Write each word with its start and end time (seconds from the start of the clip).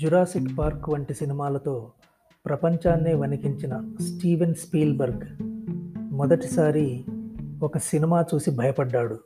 Jurassic 0.00 0.58
park 0.58 0.88
వంటి 0.88 1.14
సినిమాలతో 1.14 1.90
ప్రపంచాన్నే 2.46 3.14
వణికించిన 3.14 3.92
స్టీవెన్ 4.00 4.54
స్పీల్బర్గ్ 4.54 5.42
మొదటిసారి 6.12 7.04
ఒక 7.62 7.78
సినిమా 7.78 8.24
చూసి 8.34 8.50
భయపడ్డాడు. 8.50 9.18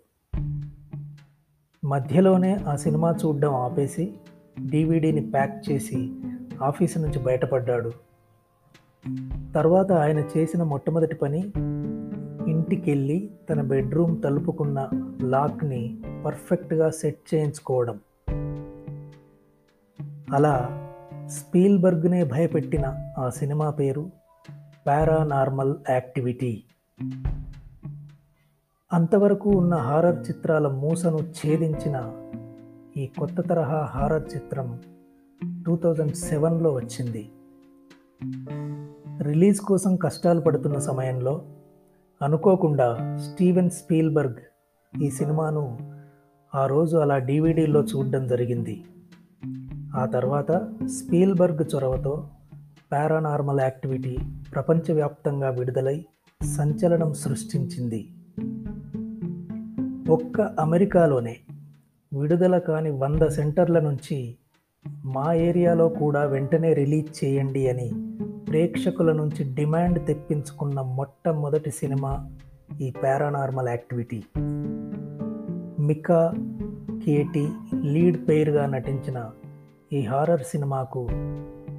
మధ్యలోనే 1.84 2.54
ఆ 2.54 2.76
సినిమా 2.76 3.14
చూడడం 3.24 3.54
ఆపేసి 3.54 4.14
డీవీడీని 4.66 5.30
ప్యాక్ 5.30 5.70
చేసి 5.70 6.12
ఆఫీసు 6.62 6.98
నుంచి 6.98 7.18
బయటపడ్డాడు. 7.18 7.92
తర్వాత 9.54 9.92
ఆయన 9.92 10.18
చేసిన 10.18 10.62
మొట్టమొదటి 10.62 11.14
పని 11.14 11.52
ఇంటికెళ్ళి 12.50 13.30
తన 13.50 13.62
బెడ్రూమ్ 13.62 14.22
తలుపుకున్న 14.22 14.88
లాక్ని 15.22 15.98
పర్ఫెక్ట్గా 16.24 16.90
సెట్ 16.90 17.34
చేయించుకోవడం. 17.34 18.00
అలా 20.32 20.80
స్పీల్బర్గ్నే 21.26 22.24
భయపెట్టిన 22.24 22.94
ఆ 23.18 23.30
సినిమా 23.30 23.70
పేరు 23.70 24.10
పారానార్మల్ 24.86 25.74
యాక్టివిటీ. 25.90 26.62
అంతవరకు 28.92 29.50
ఉన్న 29.50 29.74
హారర్ 29.74 30.28
చిత్రాల 30.28 30.68
మూసను 30.68 31.18
ఛేదించిన 31.18 32.12
ఈ 32.96 33.06
కొత్త 33.06 33.40
తరహా 33.40 33.80
హారర్ 33.80 34.34
చిత్రం 34.34 34.80
టూ 35.66 35.76
థౌజండ్ 35.76 36.14
సెవెన్లో 36.14 36.70
వచ్చింది. 36.74 37.28
రిలీజ్ 39.22 39.60
కోసం 39.60 39.96
కష్టాలు 39.96 40.40
పడుతున్న 40.40 40.78
సమయంలో 40.78 41.42
అనుకోకుండా 42.22 43.18
స్టీవెన్ 43.18 43.70
స్పీల్బర్గ్ 43.70 44.36
ఈ 45.02 45.10
సినిమాను 45.10 45.78
ఆ 46.54 46.66
రోజు 46.66 46.96
అలా 46.96 47.18
డీవీడీలో 47.18 47.82
చూడడం 47.82 48.26
జరిగింది. 48.26 48.84
ఆ 49.94 50.06
తర్వాత 50.06 50.52
స్పీల్బర్గ్ 50.86 51.74
చొరవతో 51.74 52.28
పారానార్మల్ 52.92 53.60
యాక్టివిటీ 53.60 54.18
ప్రపంచవ్యాప్తంగా 54.54 55.48
విడుదలై 55.48 56.04
సంచలనం 56.42 57.12
సృష్టించింది. 57.12 58.08
ఒక్క 60.10 60.40
అమెరికాలోనే 60.40 61.36
విడుదల 62.18 62.58
కాని 62.58 62.90
వంద 62.90 63.22
సెంటర్ల 63.22 63.80
నుంచి 63.80 64.36
మా 65.04 65.34
ఏరియాలో 65.34 65.88
కూడా 65.88 66.24
వెంటనే 66.24 66.72
రిలీజ్ 66.72 67.24
చేయండి 67.24 67.68
అని 67.68 67.90
ప్రేక్షకుల 68.48 69.12
నుంచి 69.12 69.54
డిమాండ్ 69.54 70.06
తెప్పించుకున్న 70.06 70.80
మొట్టమొదటి 70.80 71.70
సినిమా 71.70 72.30
ఈ 72.80 72.90
paranormal 72.90 73.68
activity. 73.68 74.22
Micah 75.80 76.32
Katie 77.06 77.48
lead 77.82 78.28
పెయిర్గా 78.28 78.66
నటించిన 78.66 79.30
ఈ 79.94 80.02
హారర్ 80.02 80.40
సినిమాకు 80.40 81.08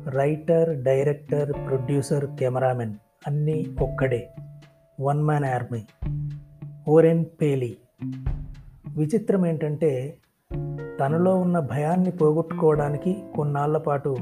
రైటర్ 0.10 0.84
డైరెక్టర్ 0.84 1.52
ప్రొడ్యూసర్ 1.52 2.26
కెమెరామెన్ 2.26 2.94
అన్నీ 3.28 3.76
ఒక్కడే. 3.82 4.30
One 5.02 5.24
man 5.24 5.46
army. 5.46 5.86
Oren 6.88 7.26
Peli. 7.42 7.78
విచిత్రం 8.98 9.46
ఏంటంటే 9.46 10.18
తనలో 11.00 11.36
ఉన్న 11.36 11.60
భయాన్ని 11.60 12.12
పోగొట్టుకోవడానికి 12.12 13.24
కొన్నాళ్ళ 13.36 13.78
పాటు 13.78 14.18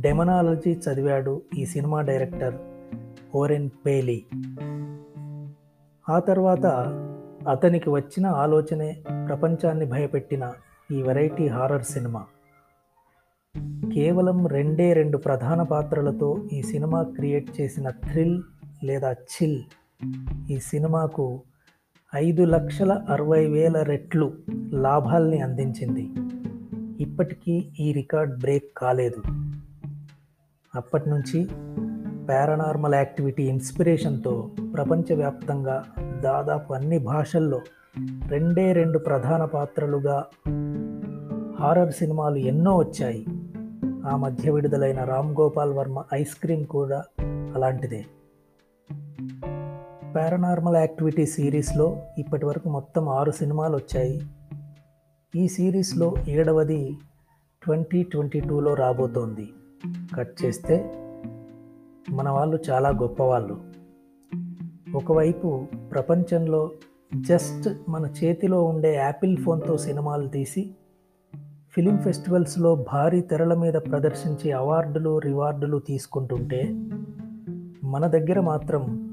డెమనాలజీ 0.00 0.72
చదివాడు 0.72 1.42
ఈ 1.58 1.66
సినిమా 1.66 2.00
డైరెక్టర్ 2.00 2.54
ఓరెన్ 3.34 3.70
పేలీ. 3.86 4.24
ఆ 6.08 6.18
తర్వాత 6.18 6.66
అతనికి 7.48 7.90
వచ్చిన 7.90 8.26
ఆలోచనే 8.26 8.96
ప్రపంచాన్ని 9.28 9.86
భయపెట్టిన 9.86 10.52
ఈ 10.90 11.02
వెరైటీ 11.02 11.48
హారర్ 11.48 11.82
సినిమా. 11.82 12.24
కేవలం 13.94 14.46
రెండే 14.46 14.92
రెండు 14.92 15.18
ప్రధాన 15.18 15.62
పాత్రలతో 15.62 16.48
ఈ 16.52 16.62
సినిమా 16.62 17.02
క్రియేట్ 17.02 17.60
చేసిన 17.60 17.90
థ్రిల్ 17.90 18.42
లేదా 18.84 19.12
చిల్. 19.12 19.62
ఈ 20.50 20.58
సినిమాకు 20.58 21.40
ఐదు 22.14 22.42
లక్షల 22.42 22.92
అరవై 22.92 23.46
వేల 23.46 23.82
రెట్లు 23.82 24.32
లాభాల్ని 24.70 25.40
అందించింది. 25.40 26.10
ఇప్పటికీ 27.02 27.68
ఈ 27.80 27.92
రికార్డ్ 27.92 28.40
బ్రేక్ 28.40 28.64
కాలేదు. 28.76 29.22
అప్పటి 30.74 31.10
నుంచి 31.10 31.44
పారానార్మల్ 32.26 32.94
యాక్టివిటీ 32.94 33.42
ఇన్స్పిరేషన్తో 33.42 34.50
ప్రపంచవ్యాప్తంగా 34.74 35.84
దాదాపు 36.20 36.72
అన్ని 36.72 36.98
భాషల్లో 36.98 37.60
రెండే 38.28 38.72
రెండు 38.72 38.98
ప్రధాన 38.98 39.44
పాత్రలుగా 39.44 40.26
హారర్ 41.60 41.92
సినిమాలు 41.92 42.36
ఎన్నో 42.36 42.76
వచ్చాయి. 42.76 43.26
ఆ 44.04 44.16
మధ్య 44.16 44.50
విడుదలైన 44.50 45.04
రామ్ 45.04 45.36
గోపాల్ 45.40 45.72
వర్మ 45.72 46.04
ఐస్ 46.14 46.34
క్రీమ్ 46.34 46.66
కూడా 46.66 47.04
అలాంటిదే. 47.54 48.06
పారానార్మల్ 50.16 50.76
యాక్టివిటీ 50.76 51.26
సిరీస్లో 51.26 51.96
ఇప్పటి 52.18 52.46
వరకు 52.46 52.68
మొత్తం 52.68 53.08
ఆరు 53.08 53.30
సినిమాలు 53.30 53.76
వచ్చాయి. 53.76 54.20
ఈ 55.36 55.48
సిరీస్లో 55.48 56.14
ఏడవది 56.28 56.98
ట్వంటీ 57.62 58.02
ట్వంటీ 58.02 58.40
టూలో 58.40 58.74
రాబోతోంది. 58.74 59.52
కట్ 60.16 60.44
చేస్తే 60.44 60.92
మన 62.10 62.28
వాళ్ళు 62.28 62.58
చాలా 62.70 62.88
గొప్పవాళ్ళు. 62.88 63.60
ఒకవైపు 64.96 65.66
ప్రపంచంలో 65.90 66.70
జస్ట్ 67.20 67.68
మన 67.88 68.06
చేతిలో 68.06 68.64
ఉండే 68.64 68.94
యాపిల్ 68.94 69.36
ఫోన్తో 69.36 69.76
సినిమాలు 69.76 70.28
తీసి 70.28 70.74
ఫిలిం 71.74 71.98
ఫెస్టివల్స్లో 71.98 72.84
భారీ 72.92 73.20
తెరల 73.20 73.54
మీద 73.54 73.74
ప్రదర్శించి 73.74 74.52
అవార్డులు 74.52 75.18
రివార్డులు 75.18 75.78
తీసుకుంటుంటే 75.78 76.62
మన 77.84 78.06
దగ్గర 78.06 78.40
మాత్రం 78.40 79.12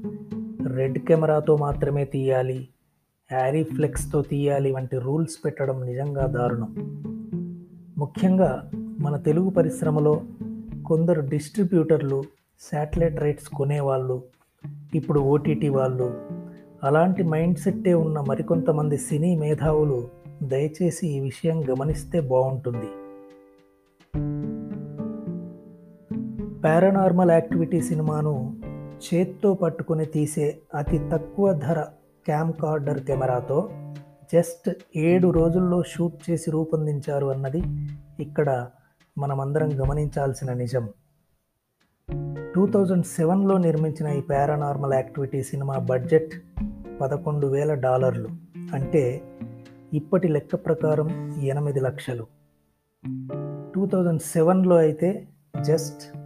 రెడ్ 0.76 0.98
కెమెరాతో 0.98 1.56
మాత్రమే 1.56 2.04
తీయాలి 2.04 2.68
యారీ 3.32 3.62
ఫ్లెక్స్తో 3.62 4.22
తీయాలి 4.22 4.72
వంటి 4.72 4.98
రూల్స్ 4.98 5.44
పెట్టడం 5.44 5.84
నిజంగా 5.84 6.26
దారుణం. 6.26 6.74
ముఖ్యంగా 7.98 8.70
మన 9.00 9.16
తెలుగు 9.16 9.50
పరిశ్రమలో 9.50 10.22
కొందరు 10.86 11.20
డిస్ట్రిబ్యూటర్లు 11.20 12.22
శాటిలైట్ 12.72 13.20
రైట్స్ 13.20 13.48
కొనేవాళ్ళు 13.48 14.22
ఇప్పుడు 14.94 15.20
ఓటీటీ 15.20 15.68
వాళ్ళు 15.68 16.20
అలాంటి 16.84 17.22
మైండ్ 17.22 17.58
సెట్టే 17.58 17.94
ఉన్న 17.94 18.20
మరికొంతమంది 18.20 18.96
సినీ 18.96 19.36
మేధావులు 19.38 20.21
దయచేసి 20.42 21.06
ఈ 21.06 21.20
విషయం 21.20 21.70
గమనిస్తే 21.70 22.20
బాగుంటుంది 22.20 22.86
పారానార్మల్ 26.64 27.30
యాక్టివిటీ 27.30 27.80
సినిమాను 27.80 28.60
చేత్తో 29.02 29.54
పట్టుకుని 29.54 30.04
తీసే 30.04 30.58
అతి 30.74 30.98
తక్కువ 31.12 31.52
ధర 31.52 31.80
క్యామ్ 32.24 32.52
కార్డర్ 32.52 33.04
కెమెరాతో 33.04 33.70
జస్ట్ 34.32 34.70
ఏడు 34.96 35.28
రోజుల్లో 35.28 35.82
షూట్ 35.82 36.30
చేసి 36.30 36.50
రూపొందించారు 36.50 37.26
అన్నది 37.26 37.62
ఇక్కడ 38.20 38.66
మనమందరం 39.18 39.80
గమనించాల్సిన 39.80 40.52
నిజం. 40.52 40.88
టూ 42.54 42.66
థౌజండ్ 42.66 43.06
సెవెన్లో 43.06 43.58
నిర్మించిన 43.58 44.06
ఈ 44.06 44.20
పారానార్మల్ 44.20 44.92
యాక్టివిటీ 44.92 45.42
సినిమా 45.42 45.74
బడ్జెట్ 45.74 46.32
పదకొండు 47.00 47.46
వేల 47.46 47.74
డాలర్లు. 47.74 48.28
అంటే 48.72 49.20
ఇప్పటి 49.92 50.28
లెక్క 50.28 50.54
ప్రకారం 50.54 51.32
ఎనిమిది 51.42 51.80
లక్షలు. 51.80 52.26
టూ 53.74 53.86
థౌజండ్ 53.86 54.22
సెవెన్లో 54.22 54.76
అయితే 54.76 55.28
జస్ట్ 55.60 56.16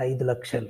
ఐదు 0.00 0.24
లక్షలు. 0.24 0.68